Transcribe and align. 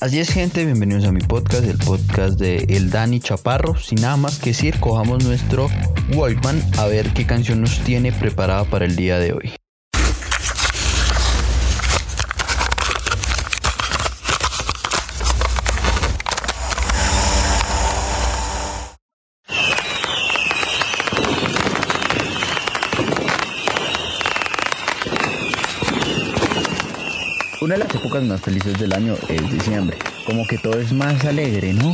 Así 0.00 0.18
es 0.18 0.32
gente, 0.32 0.64
bienvenidos 0.64 1.04
a 1.04 1.12
mi 1.12 1.20
podcast, 1.20 1.64
el 1.64 1.78
podcast 1.78 2.40
de 2.40 2.56
El 2.70 2.90
Dani 2.90 3.20
Chaparro. 3.20 3.76
Sin 3.76 4.00
nada 4.00 4.16
más 4.16 4.40
que 4.40 4.50
decir, 4.50 4.80
cojamos 4.80 5.22
nuestro 5.22 5.68
Walkman 6.12 6.60
a 6.76 6.86
ver 6.86 7.12
qué 7.12 7.24
canción 7.24 7.60
nos 7.60 7.78
tiene 7.84 8.10
preparada 8.10 8.64
para 8.64 8.84
el 8.84 8.96
día 8.96 9.20
de 9.20 9.32
hoy. 9.32 9.59
Una 27.60 27.74
de 27.74 27.80
las 27.80 27.94
épocas 27.94 28.22
más 28.22 28.40
felices 28.40 28.78
del 28.80 28.94
año 28.94 29.16
es 29.28 29.52
diciembre. 29.52 29.98
Como 30.24 30.46
que 30.46 30.56
todo 30.56 30.80
es 30.80 30.94
más 30.94 31.22
alegre, 31.26 31.74
¿no? 31.74 31.92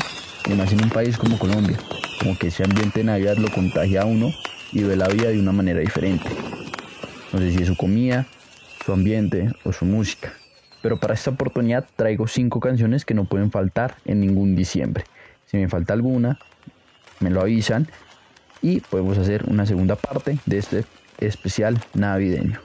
Y 0.49 0.55
más 0.55 0.73
en 0.73 0.85
un 0.85 0.91
país 0.91 1.19
como 1.19 1.41
Colombia. 1.41 1.77
Como 2.21 2.39
que 2.39 2.49
ese 2.49 2.63
ambiente 2.63 3.01
de 3.01 3.05
Navidad 3.05 3.37
lo 3.37 3.51
contagia 3.51 4.03
a 4.03 4.05
uno 4.05 4.33
y 4.71 4.85
ve 4.85 4.95
la 4.95 5.09
vida 5.09 5.29
de 5.29 5.41
una 5.41 5.51
manera 5.51 5.81
diferente. 5.81 6.29
No 7.33 7.41
sé 7.41 7.51
si 7.51 7.63
es 7.63 7.67
su 7.67 7.77
comida, 7.77 8.27
su 8.85 8.93
ambiente 8.93 9.51
o 9.65 9.73
su 9.73 9.87
música. 9.87 10.33
Pero 10.83 11.01
para 11.01 11.15
esta 11.15 11.31
oportunidad 11.31 11.85
traigo 11.97 12.29
cinco 12.29 12.61
canciones 12.61 13.05
que 13.05 13.15
no 13.15 13.25
pueden 13.25 13.51
faltar 13.51 13.97
en 14.05 14.21
ningún 14.21 14.55
diciembre. 14.55 15.05
Si 15.47 15.57
me 15.57 15.69
falta 15.69 15.95
alguna, 15.95 16.39
me 17.19 17.31
lo 17.31 17.41
avisan 17.41 17.89
y 18.63 18.79
podemos 18.83 19.19
hacer 19.19 19.43
una 19.49 19.67
segunda 19.67 19.97
parte 19.97 20.39
de 20.47 20.59
este 20.59 20.85
especial 21.19 21.77
navideño. 21.93 22.61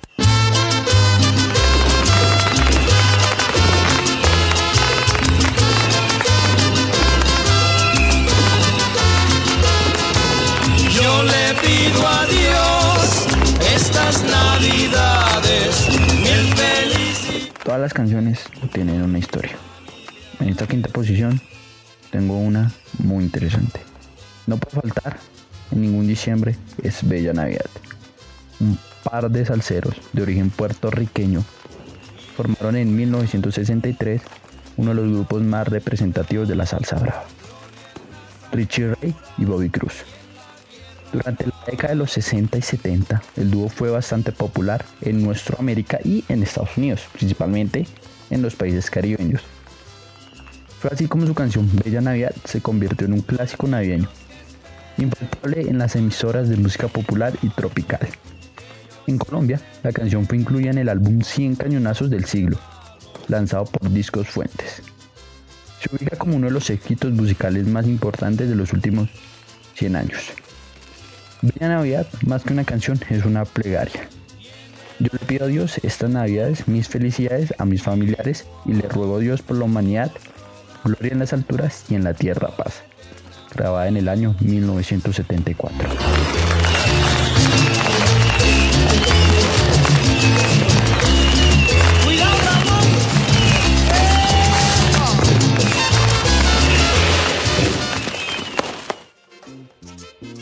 Todas 17.64 17.82
las 17.82 17.94
canciones 17.94 18.40
tienen 18.72 19.02
una 19.02 19.20
historia. 19.20 19.56
En 20.40 20.50
esta 20.50 20.66
quinta 20.68 20.90
posición 20.90 21.42
tengo 22.10 22.38
una 22.38 22.72
muy 23.00 23.24
interesante. 23.24 23.82
No 24.48 24.58
puede 24.58 24.82
faltar 24.82 25.18
en 25.72 25.82
ningún 25.82 26.08
diciembre 26.08 26.56
es 26.84 27.08
Bella 27.08 27.34
Navidad. 27.34 27.70
Un 28.60 28.78
par 29.04 29.30
de 29.30 29.46
salseros 29.46 29.96
de 30.14 30.22
origen 30.22 30.50
puertorriqueño 30.50 31.44
formaron 32.36 32.78
en 32.78 32.96
1963 32.96 34.22
uno 34.78 34.92
de 34.92 34.96
los 34.96 35.12
grupos 35.12 35.42
más 35.42 35.68
representativos 35.68 36.48
de 36.48 36.56
la 36.56 36.66
salsa 36.66 36.98
brava. 36.98 37.26
Richie 38.52 38.96
Ray 38.96 39.16
y 39.38 39.46
Bobby 39.46 39.70
Cruz. 39.70 40.04
Durante 41.12 41.45
la 41.45 41.54
década 41.66 41.90
de 41.90 41.98
los 41.98 42.12
60 42.12 42.58
y 42.58 42.62
70, 42.62 43.22
el 43.36 43.52
dúo 43.52 43.67
fue 43.67 43.90
bastante 43.90 44.31
popular 44.31 44.86
en 45.02 45.22
nuestra 45.22 45.58
América 45.59 46.00
y 46.03 46.23
en 46.30 46.42
Estados 46.42 46.78
Unidos, 46.78 47.02
principalmente 47.12 47.86
en 48.30 48.42
los 48.42 48.56
países 48.56 48.90
caribeños. 48.90 49.42
Fue 50.80 50.90
así 50.94 51.08
como 51.08 51.28
su 51.28 51.34
canción 51.34 51.70
Bella 51.84 52.00
Navidad 52.00 52.34
se 52.45 52.62
convirtió 52.62 53.08
en 53.08 53.14
un 53.14 53.22
clásico 53.22 53.68
navideño, 53.68 54.08
infaltable 54.98 55.62
en 55.70 55.78
las 55.80 55.98
emisoras 55.98 56.48
de 56.48 56.56
música 56.56 56.88
popular 56.88 57.34
y 57.42 57.50
tropical. 57.50 58.08
En 59.06 59.18
Colombia, 59.18 59.59
la 59.84 59.91
canción 59.91 60.25
fue 60.25 60.38
incluida 60.38 60.72
en 60.72 60.78
el 60.78 60.90
álbum 60.90 61.22
100 61.22 61.57
cañonazos 61.57 62.09
del 62.09 62.24
siglo, 62.24 62.57
lanzado 63.28 63.66
por 63.66 63.91
Discos 63.91 64.30
Fuentes. 64.30 64.81
Se 65.81 65.94
ubica 65.94 66.16
como 66.16 66.38
uno 66.38 66.47
de 66.47 66.53
los 66.53 66.69
éxitos 66.69 67.12
musicales 67.12 67.68
más 67.68 67.86
importantes 67.86 68.47
de 68.47 68.56
los 68.56 68.72
últimos 68.72 69.09
100 69.75 69.96
años. 69.97 70.31
Bella 71.41 71.69
Navidad, 71.69 72.07
más 72.25 72.44
que 72.44 72.53
una 72.53 72.63
canción, 72.63 73.00
es 73.09 73.25
una 73.25 73.46
plegaria. 73.46 74.07
Yo 75.00 75.09
le 75.12 75.19
pido 75.25 75.46
a 75.46 75.47
Dios 75.47 75.79
estas 75.81 76.12
Navidades 76.12 76.68
mis 76.68 76.88
felicidades 76.88 77.53
a 77.57 77.66
mis 77.66 77.81
familiares 77.81 78.46
y 78.66 78.74
le 78.74 78.88
ruego 78.88 79.16
a 79.16 79.19
Dios 79.19 79.41
por 79.41 79.57
la 79.57 79.66
humanidad, 79.66 80.12
gloria 80.84 81.13
en 81.13 81.19
las 81.19 81.34
alturas 81.34 81.85
y 81.90 81.96
en 81.96 82.03
la 82.03 82.13
tierra 82.13 82.50
paz. 82.56 82.84
Grabada 83.56 83.88
en 83.88 83.97
el 83.97 84.07
año 84.07 84.35
1974. 84.40 85.90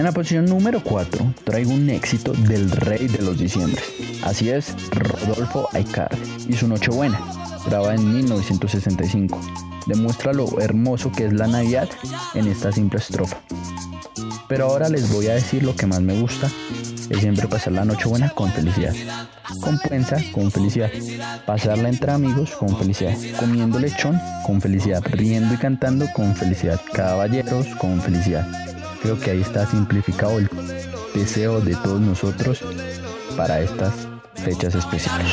La 0.10 0.14
posición 0.14 0.46
número 0.46 0.82
4 0.84 1.36
traigo 1.44 1.70
un 1.70 1.88
éxito 1.88 2.34
del 2.34 2.72
rey 2.72 3.08
de 3.08 3.22
los 3.22 3.38
diciembres. 3.38 3.84
Así 4.24 4.50
es, 4.50 4.76
Rodolfo 4.90 5.70
Aikar 5.72 6.10
y 6.48 6.54
su 6.54 6.68
Nochebuena, 6.68 7.22
grabada 7.68 7.94
en 7.94 8.12
1965. 8.16 9.40
Demuestra 9.86 10.34
lo 10.34 10.60
hermoso 10.62 11.12
que 11.12 11.28
es 11.28 11.34
la 11.34 11.46
Navidad 11.46 11.88
en 12.34 12.48
esta 12.48 12.72
simple 12.72 12.98
estrofa. 12.98 13.38
Pero 14.48 14.66
ahora 14.66 14.90
les 14.90 15.14
voy 15.14 15.28
a 15.28 15.36
decir 15.36 15.62
lo 15.62 15.76
que 15.76 15.86
más 15.86 16.02
me 16.02 16.20
gusta, 16.20 16.50
es 17.08 17.20
siempre 17.20 17.48
pasar 17.48 17.74
la 17.74 17.86
Nochebuena 17.86 18.30
con 18.30 18.52
felicidad. 18.52 18.96
Con 19.62 19.80
con 20.32 20.50
felicidad. 20.50 20.90
Pasarla 21.46 21.88
entre 21.88 22.12
amigos, 22.12 22.50
con 22.56 22.76
felicidad. 22.76 23.16
Comiendo 23.40 23.78
lechón, 23.78 24.20
con 24.44 24.60
felicidad. 24.60 25.04
Riendo 25.06 25.54
y 25.54 25.58
cantando, 25.58 26.08
con 26.16 26.36
felicidad. 26.36 26.82
Caballeros, 26.94 27.68
con 27.76 28.02
felicidad 28.02 28.69
Creo 29.02 29.20
que 29.20 29.32
ahí 29.32 29.42
está 29.42 29.66
simplificado 29.66 30.40
el 30.40 30.50
deseo 31.14 31.62
de 31.62 31.76
todos 31.76 32.02
nosotros 32.02 32.60
para 33.38 33.62
estas 33.62 33.94
fechas 34.36 34.76
especiales. 34.76 35.32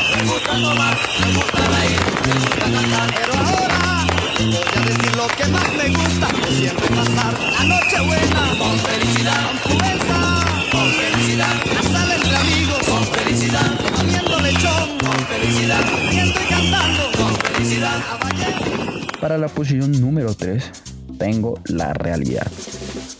Para 19.20 19.38
la 19.38 19.48
posición 19.48 19.92
número 20.00 20.34
3 20.34 20.70
tengo 21.18 21.58
la 21.66 21.92
realidad. 21.94 22.46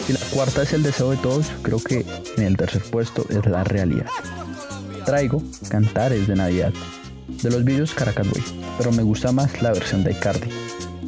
Si 0.06 0.12
la 0.12 0.20
cuarta 0.32 0.62
es 0.62 0.72
el 0.72 0.84
deseo 0.84 1.10
de 1.10 1.16
todos, 1.16 1.46
creo 1.62 1.80
que 1.80 2.06
en 2.36 2.44
el 2.44 2.56
tercer 2.56 2.82
puesto 2.82 3.26
es 3.28 3.44
la 3.44 3.64
realidad. 3.64 4.06
Traigo 5.04 5.42
Cantares 5.68 6.28
de 6.28 6.36
Navidad, 6.36 6.72
de 7.42 7.50
los 7.50 7.64
vídeos 7.64 7.92
Caracas 7.92 8.28
Boy, 8.28 8.42
pero 8.78 8.92
me 8.92 9.02
gusta 9.02 9.32
más 9.32 9.60
la 9.62 9.72
versión 9.72 10.04
de 10.04 10.12
Icardi, 10.12 10.48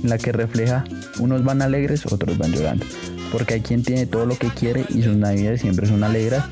en 0.02 0.10
la 0.10 0.18
que 0.18 0.32
refleja 0.32 0.84
unos 1.20 1.44
van 1.44 1.62
alegres, 1.62 2.06
otros 2.06 2.38
van 2.38 2.50
llorando, 2.50 2.84
porque 3.30 3.54
hay 3.54 3.60
quien 3.60 3.84
tiene 3.84 4.06
todo 4.06 4.26
lo 4.26 4.36
que 4.36 4.48
quiere 4.48 4.84
y 4.88 5.02
sus 5.02 5.14
navidades 5.14 5.60
siempre 5.60 5.86
son 5.86 6.02
alegres, 6.02 6.42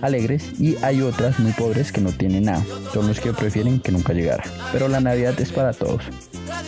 alegres 0.00 0.60
y 0.60 0.76
hay 0.82 1.02
otras 1.02 1.40
muy 1.40 1.50
pobres 1.52 1.90
que 1.90 2.00
no 2.00 2.12
tienen 2.12 2.44
nada, 2.44 2.64
son 2.94 3.08
los 3.08 3.18
que 3.18 3.32
prefieren 3.32 3.80
que 3.80 3.90
nunca 3.90 4.12
llegara. 4.12 4.44
Pero 4.72 4.86
la 4.86 5.00
Navidad 5.00 5.40
es 5.40 5.50
para 5.50 5.72
todos, 5.72 6.04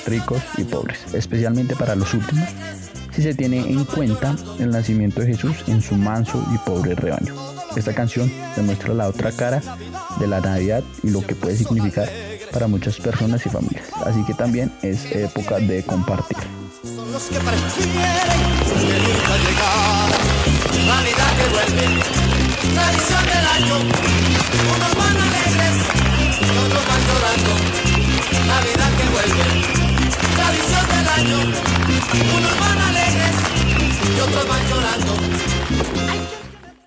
ricos 0.05 0.43
y 0.59 0.65
pobres, 0.65 0.99
especialmente 1.15 1.77
para 1.77 1.95
los 1.95 2.13
últimos 2.13 2.49
si 3.15 3.23
se 3.23 3.35
tiene 3.35 3.59
en 3.59 3.85
cuenta 3.85 4.37
el 4.59 4.71
nacimiento 4.71 5.21
de 5.21 5.29
Jesús 5.29 5.57
en 5.67 5.81
su 5.81 5.95
manso 5.95 6.45
y 6.53 6.59
pobre 6.59 6.95
rebaño. 6.95 7.35
Esta 7.77 7.95
canción 7.95 8.31
demuestra 8.57 8.93
la 8.95 9.09
otra 9.09 9.33
cara 9.33 9.63
de 10.19 10.27
la 10.27 10.41
Navidad 10.41 10.83
y 11.03 11.11
lo 11.11 11.25
que 11.27 11.35
puede 11.35 11.57
significar 11.57 12.09
para 12.53 12.67
muchas 12.67 12.99
personas 12.99 13.45
y 13.47 13.49
familias. 13.49 13.85
Así 14.05 14.25
que 14.25 14.35
también 14.35 14.71
es 14.83 15.11
época 15.13 15.59
de 15.59 15.83
compartir. 15.83 16.37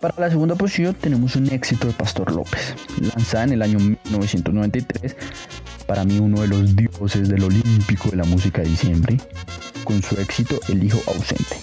Para 0.05 0.27
la 0.27 0.29
segunda 0.29 0.53
posición 0.53 0.93
tenemos 0.93 1.35
un 1.35 1.51
éxito 1.51 1.87
de 1.87 1.93
Pastor 1.93 2.31
López, 2.31 2.75
lanzada 2.99 3.45
en 3.45 3.53
el 3.53 3.63
año 3.63 3.79
1993, 3.79 5.15
para 5.87 6.03
mí 6.03 6.19
uno 6.19 6.41
de 6.41 6.47
los 6.47 6.75
dioses 6.75 7.27
del 7.27 7.43
olímpico 7.43 8.11
de 8.11 8.17
la 8.17 8.23
música 8.23 8.61
de 8.61 8.69
diciembre, 8.69 9.17
con 9.83 10.03
su 10.03 10.13
éxito 10.21 10.59
El 10.67 10.83
Hijo 10.83 11.01
Ausente. 11.07 11.57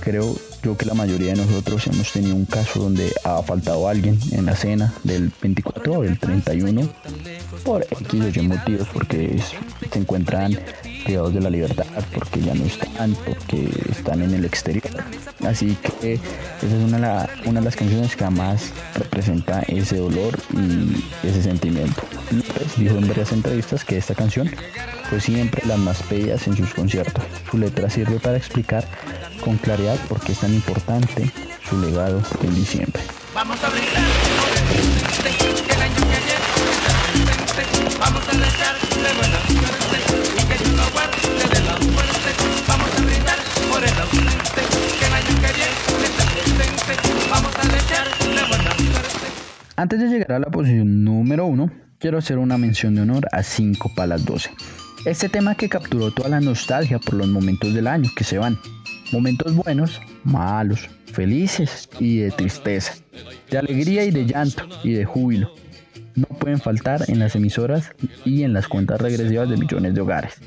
creo 0.00 0.36
yo 0.62 0.76
que 0.76 0.84
la 0.84 0.92
mayoría 0.92 1.32
de 1.32 1.36
nosotros 1.36 1.86
hemos 1.86 2.12
tenido 2.12 2.36
un 2.36 2.44
caso 2.44 2.78
donde 2.78 3.10
ha 3.24 3.42
faltado 3.42 3.88
alguien 3.88 4.18
en 4.32 4.44
la 4.44 4.54
cena 4.54 4.92
del 5.02 5.32
24 5.40 5.90
o 5.90 6.02
del 6.02 6.18
31 6.18 6.90
por 7.64 7.84
X 7.84 8.20
o 8.20 8.38
Y 8.38 8.48
motivos, 8.48 8.86
porque 8.92 9.40
se 9.90 9.98
encuentran 9.98 10.58
de 11.08 11.40
la 11.40 11.48
libertad, 11.48 11.86
porque 12.12 12.38
ya 12.40 12.52
no 12.52 12.66
están, 12.66 13.14
porque 13.24 13.70
están 13.90 14.20
en 14.20 14.34
el 14.34 14.44
exterior. 14.44 14.84
Así 15.42 15.74
que 15.76 16.14
esa 16.14 16.66
es 16.66 16.72
una, 16.84 17.26
de 17.26 17.60
las 17.62 17.76
canciones 17.76 18.14
que 18.14 18.28
más 18.28 18.72
representa 18.94 19.62
ese 19.68 19.96
dolor 19.96 20.38
y 20.52 21.26
ese 21.26 21.42
sentimiento. 21.42 22.02
López 22.30 22.76
dijo 22.76 22.96
en 22.96 23.08
varias 23.08 23.32
entrevistas 23.32 23.86
que 23.86 23.96
esta 23.96 24.14
canción 24.14 24.50
fue 25.08 25.18
siempre 25.18 25.62
la 25.66 25.78
más 25.78 26.02
pedidas 26.02 26.46
en 26.46 26.58
sus 26.58 26.74
conciertos. 26.74 27.24
Su 27.50 27.56
letra 27.56 27.88
sirve 27.88 28.20
para 28.20 28.36
explicar 28.36 28.86
con 29.42 29.56
claridad 29.56 29.96
por 30.08 30.20
qué 30.20 30.32
es 30.32 30.40
tan 30.40 30.52
importante 30.52 31.32
su 31.66 31.80
legado 31.80 32.20
en 32.42 32.54
diciembre. 32.54 33.02
Vamos 33.34 33.64
a 33.64 33.70
brindar 33.70 33.87
Antes 49.78 50.00
de 50.00 50.08
llegar 50.08 50.32
a 50.32 50.38
la 50.40 50.50
posición 50.50 51.04
número 51.04 51.46
uno, 51.46 51.70
quiero 52.00 52.18
hacer 52.18 52.38
una 52.38 52.58
mención 52.58 52.96
de 52.96 53.02
honor 53.02 53.28
a 53.30 53.44
5 53.44 53.92
para 53.94 54.08
las 54.08 54.24
12. 54.24 54.50
Este 55.04 55.28
tema 55.28 55.54
que 55.54 55.68
capturó 55.68 56.10
toda 56.10 56.30
la 56.30 56.40
nostalgia 56.40 56.98
por 56.98 57.14
los 57.14 57.28
momentos 57.28 57.72
del 57.72 57.86
año 57.86 58.10
que 58.16 58.24
se 58.24 58.38
van. 58.38 58.58
Momentos 59.12 59.54
buenos, 59.54 60.02
malos, 60.24 60.90
felices 61.12 61.88
y 62.00 62.18
de 62.18 62.32
tristeza, 62.32 62.94
de 63.52 63.58
alegría 63.58 64.04
y 64.04 64.10
de 64.10 64.26
llanto 64.26 64.64
y 64.82 64.94
de 64.94 65.04
júbilo. 65.04 65.54
No 66.16 66.26
pueden 66.26 66.58
faltar 66.58 67.04
en 67.06 67.20
las 67.20 67.36
emisoras 67.36 67.92
y 68.24 68.42
en 68.42 68.54
las 68.54 68.66
cuentas 68.66 69.00
regresivas 69.00 69.48
de 69.48 69.58
millones 69.58 69.94
de 69.94 70.00
hogares. 70.00 70.40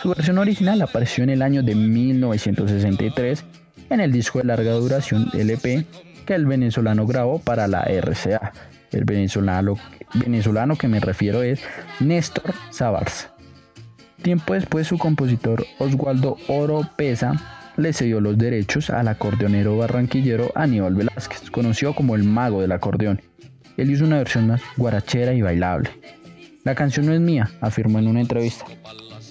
Su 0.00 0.10
versión 0.10 0.38
original 0.38 0.80
apareció 0.82 1.24
en 1.24 1.30
el 1.30 1.42
año 1.42 1.64
de 1.64 1.74
1963 1.74 3.44
en 3.90 3.98
el 3.98 4.12
disco 4.12 4.38
de 4.38 4.44
larga 4.44 4.70
duración 4.74 5.28
LP 5.34 5.84
el 6.34 6.46
venezolano 6.46 7.06
grabó 7.06 7.38
para 7.38 7.66
la 7.68 7.82
RCA. 7.82 8.52
El 8.92 9.04
venezolano, 9.04 9.76
venezolano 10.14 10.76
que 10.76 10.88
me 10.88 11.00
refiero 11.00 11.42
es 11.42 11.60
Néstor 12.00 12.54
Savars. 12.70 13.28
Tiempo 14.22 14.54
después 14.54 14.86
su 14.86 14.98
compositor 14.98 15.64
Oswaldo 15.78 16.36
Oropesa 16.48 17.32
le 17.76 17.92
cedió 17.92 18.20
los 18.20 18.36
derechos 18.36 18.90
al 18.90 19.08
acordeonero 19.08 19.76
barranquillero 19.76 20.52
Aníbal 20.54 20.94
Velázquez, 20.94 21.50
conocido 21.50 21.94
como 21.94 22.14
el 22.14 22.24
mago 22.24 22.60
del 22.60 22.72
acordeón. 22.72 23.22
Él 23.76 23.90
hizo 23.90 24.04
una 24.04 24.18
versión 24.18 24.48
más 24.48 24.60
guarachera 24.76 25.32
y 25.32 25.40
bailable. 25.40 25.90
La 26.64 26.74
canción 26.74 27.06
no 27.06 27.14
es 27.14 27.20
mía, 27.20 27.50
afirmó 27.62 27.98
en 27.98 28.08
una 28.08 28.20
entrevista. 28.20 28.66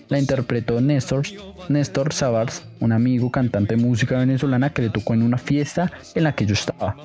La 0.09 0.17
interpretó 0.17 0.81
Néstor, 0.81 1.23
Néstor 1.69 2.13
Savars, 2.13 2.63
un 2.79 2.91
amigo 2.91 3.31
cantante 3.31 3.75
de 3.75 3.81
música 3.81 4.17
venezolana 4.17 4.71
que 4.71 4.81
le 4.81 4.89
tocó 4.89 5.13
en 5.13 5.21
una 5.21 5.37
fiesta 5.37 5.91
en 6.15 6.23
la 6.23 6.33
que 6.33 6.47
yo 6.47 6.53
estaba. 6.53 6.95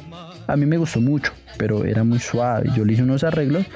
A 0.46 0.56
mí 0.56 0.64
me 0.64 0.78
gustó 0.78 1.02
mucho, 1.02 1.32
pero 1.58 1.84
era 1.84 2.02
muy 2.02 2.18
suave. 2.18 2.70
Yo 2.74 2.84
le 2.84 2.94
hice 2.94 3.02
unos 3.02 3.22
arreglos 3.22 3.66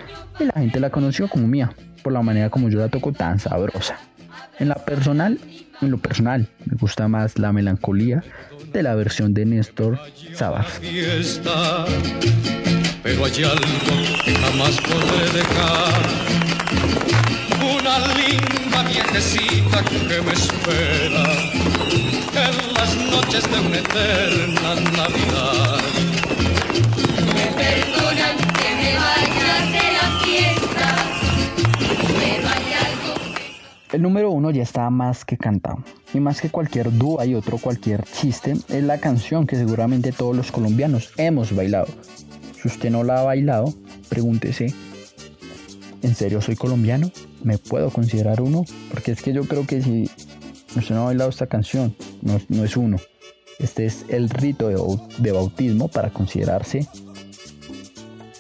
y 0.41 0.45
la 0.45 0.53
gente 0.55 0.81
la 0.81 0.89
conoció 0.89 1.29
como 1.29 1.47
mía 1.47 1.71
por 2.03 2.15
la 2.15 2.23
manera 2.23 2.49
como 2.49 2.71
yo 2.71 2.79
la 2.79 2.89
toco 2.89 3.13
tan 3.13 3.39
sabrosa. 3.39 3.99
En 4.59 4.69
la 4.69 4.77
personal, 4.77 5.39
en 5.83 5.91
lo 5.91 5.99
personal, 5.99 6.49
me 6.65 6.77
gusta 6.77 7.07
más 7.07 7.39
la 7.39 7.53
melancolía 7.53 8.25
de 8.73 8.83
la 8.83 8.95
versión 8.95 9.35
de 9.35 9.45
Néstor 9.45 9.99
Sabas. 10.35 10.81
Una 17.61 17.99
linda 18.17 18.83
viejecita 18.83 19.85
que 19.85 20.23
me 20.23 20.33
espera 20.33 21.25
en 22.35 22.75
las 22.75 22.95
noches 23.11 23.51
de 23.51 23.61
una 23.61 23.79
eterna 23.79 24.75
Navidad. 24.97 25.81
Me 27.35 27.47
perdonan 27.61 28.37
que 28.59 28.69
me 28.81 28.91
vaya 28.97 29.53
de 29.73 29.87
la 29.93 30.07
fiesta 30.25 31.19
el 33.91 34.03
número 34.03 34.31
uno 34.31 34.51
ya 34.51 34.63
está 34.63 34.91
más 34.91 35.25
que 35.25 35.39
cantado. 35.39 35.83
Y 36.13 36.21
más 36.21 36.43
que 36.43 36.51
cualquier 36.51 36.93
dúa 36.97 37.25
y 37.25 37.35
otro 37.35 37.57
cualquier 37.57 38.05
chiste, 38.05 38.53
es 38.53 38.85
la 38.85 38.99
canción 38.99 39.47
que 39.47 39.57
seguramente 39.57 40.13
todos 40.13 40.37
los 40.37 40.53
colombianos 40.53 41.11
hemos 41.17 41.57
bailado. 41.57 41.89
Si 42.61 42.69
usted 42.69 42.91
no 42.91 43.03
la 43.03 43.21
ha 43.21 43.23
bailado, 43.25 43.73
pregúntese, 44.11 44.75
¿en 46.03 46.15
serio 46.15 46.41
soy 46.41 46.57
colombiano? 46.57 47.11
¿Me 47.43 47.59
puedo 47.59 47.91
considerar 47.91 48.41
uno? 48.41 48.65
Porque 48.91 49.13
es 49.13 49.23
que 49.23 49.33
yo 49.33 49.45
creo 49.45 49.67
que 49.67 49.83
si 49.83 50.11
usted 50.77 50.95
no 50.95 51.03
ha 51.03 51.07
bailado 51.07 51.31
esta 51.31 51.47
canción, 51.47 51.95
no, 52.23 52.65
es 52.65 52.77
uno. 52.77 52.99
Este 53.59 53.87
es 53.87 54.05
el 54.09 54.31
rito 54.31 54.69
de 55.19 55.33
bautismo 55.33 55.89
para 55.89 56.11
considerarse 56.11 56.87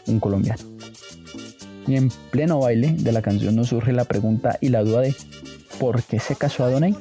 un 0.06 0.20
colombiano. 0.20 0.62
Y 1.86 1.96
en 1.96 2.10
pleno 2.30 2.60
baile 2.60 2.94
de 2.98 3.12
la 3.12 3.22
canción 3.22 3.56
nos 3.56 3.68
surge 3.68 3.92
la 3.92 4.04
pregunta 4.04 4.58
y 4.60 4.68
la 4.68 4.82
duda 4.82 5.00
de 5.00 5.14
¿por 5.80 6.02
qué 6.02 6.20
se 6.20 6.36
casó 6.36 6.64
Adonai? 6.64 6.94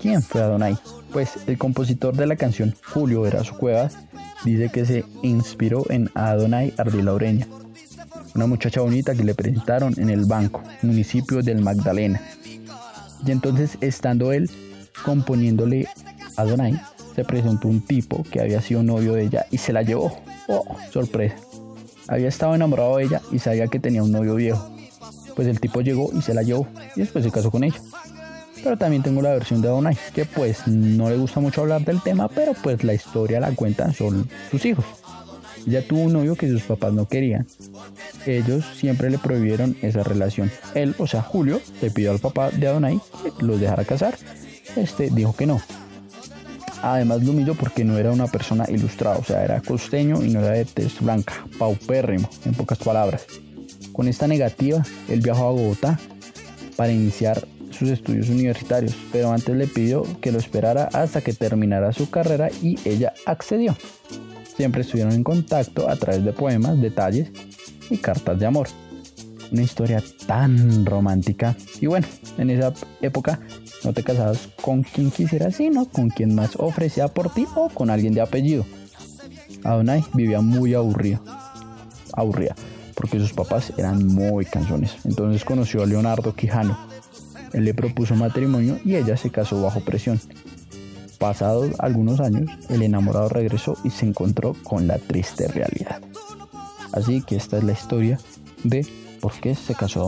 ¿Quién 0.00 0.22
fue 0.22 0.42
Adonai? 0.42 0.76
Pues 1.12 1.32
el 1.46 1.56
compositor 1.56 2.14
de 2.14 2.26
la 2.26 2.36
canción, 2.36 2.74
Julio 2.84 3.22
Verazo 3.22 3.56
Cuevas, 3.56 3.96
dice 4.44 4.68
que 4.68 4.84
se 4.84 5.04
inspiró 5.22 5.90
en 5.90 6.10
Adonai 6.14 6.74
Ardilaureña, 6.76 7.46
una 8.34 8.46
muchacha 8.46 8.80
bonita 8.80 9.14
que 9.14 9.24
le 9.24 9.34
presentaron 9.34 9.94
en 9.96 10.10
el 10.10 10.24
banco, 10.24 10.62
municipio 10.82 11.42
del 11.42 11.60
Magdalena. 11.60 12.20
Y 13.24 13.30
entonces, 13.30 13.78
estando 13.80 14.32
él 14.32 14.50
componiéndole 15.04 15.88
Adonai, 16.36 16.80
se 17.14 17.24
presentó 17.24 17.68
un 17.68 17.80
tipo 17.80 18.24
que 18.24 18.40
había 18.40 18.60
sido 18.60 18.82
novio 18.82 19.14
de 19.14 19.24
ella 19.24 19.46
y 19.50 19.58
se 19.58 19.72
la 19.72 19.82
llevó. 19.82 20.18
¡Oh, 20.48 20.64
sorpresa! 20.92 21.36
Había 22.08 22.28
estado 22.28 22.54
enamorado 22.54 22.96
de 22.96 23.04
ella 23.04 23.22
y 23.32 23.38
sabía 23.38 23.68
que 23.68 23.78
tenía 23.78 24.02
un 24.02 24.12
novio 24.12 24.34
viejo. 24.34 24.70
Pues 25.34 25.48
el 25.48 25.60
tipo 25.60 25.80
llegó 25.80 26.10
y 26.12 26.22
se 26.22 26.34
la 26.34 26.42
llevó 26.42 26.66
y 26.96 27.00
después 27.00 27.24
se 27.24 27.30
casó 27.30 27.50
con 27.50 27.64
ella. 27.64 27.80
Pero 28.62 28.76
también 28.76 29.02
tengo 29.02 29.20
la 29.22 29.32
versión 29.32 29.60
de 29.62 29.68
Adonai, 29.68 29.96
que 30.14 30.24
pues 30.24 30.66
no 30.66 31.08
le 31.08 31.16
gusta 31.16 31.40
mucho 31.40 31.62
hablar 31.62 31.84
del 31.84 32.02
tema, 32.02 32.28
pero 32.28 32.52
pues 32.54 32.82
la 32.82 32.94
historia 32.94 33.40
la 33.40 33.52
cuentan 33.52 33.92
son 33.92 34.28
sus 34.50 34.64
hijos. 34.64 34.84
Ella 35.66 35.86
tuvo 35.86 36.00
un 36.02 36.12
novio 36.12 36.36
que 36.36 36.48
sus 36.48 36.62
papás 36.62 36.92
no 36.92 37.06
querían. 37.08 37.46
Ellos 38.26 38.64
siempre 38.76 39.10
le 39.10 39.18
prohibieron 39.18 39.76
esa 39.82 40.02
relación. 40.02 40.50
Él, 40.74 40.94
o 40.98 41.06
sea, 41.06 41.22
Julio, 41.22 41.60
le 41.82 41.90
pidió 41.90 42.10
al 42.10 42.18
papá 42.18 42.50
de 42.50 42.68
Adonai 42.68 43.00
que 43.22 43.44
los 43.44 43.60
dejara 43.60 43.84
casar. 43.84 44.16
Este 44.76 45.10
dijo 45.10 45.36
que 45.36 45.46
no, 45.46 45.60
Además 46.84 47.22
lo 47.22 47.30
humilló 47.30 47.54
porque 47.54 47.82
no 47.82 47.96
era 47.96 48.12
una 48.12 48.26
persona 48.26 48.66
ilustrada, 48.68 49.16
o 49.16 49.24
sea, 49.24 49.42
era 49.42 49.62
costeño 49.62 50.22
y 50.22 50.28
no 50.28 50.40
era 50.40 50.50
de 50.50 50.66
tez 50.66 51.00
blanca, 51.00 51.32
paupérrimo, 51.58 52.28
en 52.44 52.52
pocas 52.52 52.76
palabras. 52.76 53.24
Con 53.94 54.06
esta 54.06 54.26
negativa, 54.26 54.82
él 55.08 55.22
viajó 55.22 55.48
a 55.48 55.52
Bogotá 55.52 55.98
para 56.76 56.92
iniciar 56.92 57.48
sus 57.70 57.88
estudios 57.88 58.28
universitarios, 58.28 58.94
pero 59.10 59.32
antes 59.32 59.56
le 59.56 59.66
pidió 59.66 60.02
que 60.20 60.30
lo 60.30 60.38
esperara 60.38 60.90
hasta 60.92 61.22
que 61.22 61.32
terminara 61.32 61.94
su 61.94 62.10
carrera 62.10 62.50
y 62.60 62.78
ella 62.84 63.14
accedió. 63.24 63.74
Siempre 64.54 64.82
estuvieron 64.82 65.14
en 65.14 65.24
contacto 65.24 65.88
a 65.88 65.96
través 65.96 66.22
de 66.22 66.34
poemas, 66.34 66.78
detalles 66.82 67.30
y 67.90 67.98
cartas 67.98 68.38
de 68.38 68.46
amor. 68.46 68.68
Una 69.52 69.62
historia 69.62 70.02
tan 70.26 70.84
romántica. 70.84 71.56
Y 71.80 71.86
bueno, 71.86 72.06
en 72.38 72.50
esa 72.50 72.72
época 73.02 73.40
no 73.84 73.92
te 73.92 74.02
casabas 74.02 74.48
con 74.60 74.82
quien 74.82 75.10
quisieras, 75.10 75.56
sino 75.56 75.84
con 75.86 76.08
quien 76.08 76.34
más 76.34 76.56
ofrecía 76.56 77.08
por 77.08 77.32
ti 77.32 77.46
o 77.54 77.68
con 77.68 77.90
alguien 77.90 78.14
de 78.14 78.22
apellido. 78.22 78.64
Adonai 79.62 80.04
vivía 80.14 80.40
muy 80.40 80.74
aburrido. 80.74 81.22
Aburrida, 82.12 82.54
porque 82.94 83.18
sus 83.18 83.32
papás 83.32 83.72
eran 83.76 84.06
muy 84.06 84.44
canzones. 84.44 84.96
Entonces 85.04 85.44
conoció 85.44 85.82
a 85.82 85.86
Leonardo 85.86 86.34
Quijano. 86.34 86.78
Él 87.52 87.64
le 87.64 87.74
propuso 87.74 88.16
matrimonio 88.16 88.78
y 88.84 88.96
ella 88.96 89.16
se 89.16 89.30
casó 89.30 89.62
bajo 89.62 89.80
presión. 89.80 90.20
Pasados 91.18 91.70
algunos 91.78 92.20
años, 92.20 92.50
el 92.68 92.82
enamorado 92.82 93.28
regresó 93.28 93.76
y 93.84 93.90
se 93.90 94.06
encontró 94.06 94.54
con 94.64 94.86
la 94.86 94.98
triste 94.98 95.46
realidad. 95.48 96.02
Así 96.94 97.22
que 97.22 97.36
esta 97.36 97.58
es 97.58 97.64
la 97.64 97.72
historia 97.72 98.18
de 98.62 98.86
por 99.20 99.32
qué 99.32 99.54
se 99.54 99.74
casó 99.74 100.02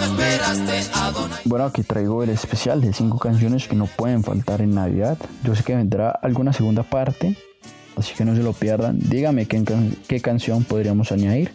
esperaste, 0.00 0.90
Adonai. 0.94 1.38
Bueno, 1.44 1.64
aquí 1.66 1.82
traigo 1.82 2.22
el 2.22 2.30
especial 2.30 2.80
de 2.80 2.92
cinco 2.92 3.18
canciones 3.18 3.68
que 3.68 3.76
no 3.76 3.86
pueden 3.86 4.24
faltar 4.24 4.60
en 4.60 4.74
Navidad. 4.74 5.18
Yo 5.44 5.54
sé 5.54 5.62
que 5.62 5.76
vendrá 5.76 6.10
alguna 6.10 6.52
segunda 6.52 6.82
parte, 6.82 7.36
así 7.96 8.14
que 8.14 8.24
no 8.24 8.36
se 8.36 8.42
lo 8.42 8.52
pierdan. 8.52 8.98
Dígame 8.98 9.46
qué, 9.46 9.62
qué 10.08 10.20
canción 10.20 10.64
podríamos 10.64 11.12
añadir, 11.12 11.52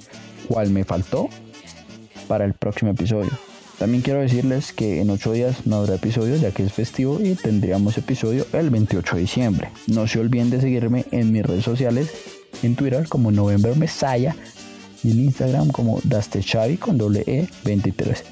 cuál 0.48 0.70
me 0.70 0.84
faltó 0.84 1.29
para 2.27 2.46
el 2.46 2.53
próximo 2.53 2.91
episodio. 2.91 3.32
También 3.77 4.01
quiero 4.01 4.22
decirles 4.22 4.74
que 4.74 5.01
en 5.01 5.10
8 5.10 5.32
días 5.34 5.67
no 5.67 5.77
habrá 5.77 5.96
episodio 5.96 6.36
ya 6.36 6.51
que 6.51 6.63
es 6.63 6.74
festivo 6.74 7.20
y 7.22 7.36
tendríamos 7.36 7.98
episodio 7.98 8.46
el 8.53 8.72
28 8.72 9.15
de 9.15 9.22
diciembre. 9.22 9.70
No 9.86 10.08
se 10.08 10.20
olviden 10.20 10.50
de 10.50 10.62
seguirme 10.62 11.06
en 11.12 11.32
mis 11.32 11.44
redes 11.44 11.63
sociales, 11.63 12.10
en 12.63 12.75
Twitter 12.75 13.08
como 13.08 13.32
November 13.32 13.75
Messiah 13.75 14.36
y 15.03 15.12
en 15.12 15.20
Instagram 15.20 15.70
como 15.70 16.00
Dastechavi 16.03 16.77
con 16.77 16.98
doble 16.98 17.24
E 17.27 17.48
23. 17.65 18.24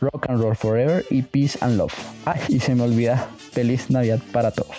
Rock 0.00 0.26
and 0.28 0.42
Roll 0.42 0.56
Forever 0.56 1.06
y 1.10 1.22
Peace 1.22 1.56
and 1.62 1.78
Love. 1.78 1.94
Ay, 2.26 2.40
y 2.48 2.60
se 2.60 2.74
me 2.74 2.82
olvida, 2.82 3.30
feliz 3.52 3.88
Navidad 3.88 4.20
para 4.32 4.50
todos. 4.50 4.76